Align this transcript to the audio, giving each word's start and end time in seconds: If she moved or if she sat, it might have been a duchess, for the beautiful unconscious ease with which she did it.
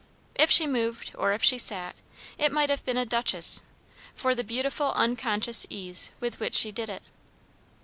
If 0.33 0.49
she 0.49 0.65
moved 0.65 1.11
or 1.13 1.31
if 1.31 1.43
she 1.43 1.59
sat, 1.59 1.95
it 2.39 2.51
might 2.51 2.71
have 2.71 2.83
been 2.83 2.97
a 2.97 3.05
duchess, 3.05 3.61
for 4.15 4.33
the 4.33 4.43
beautiful 4.43 4.93
unconscious 4.93 5.67
ease 5.69 6.09
with 6.19 6.39
which 6.39 6.55
she 6.55 6.71
did 6.71 6.89
it. 6.89 7.03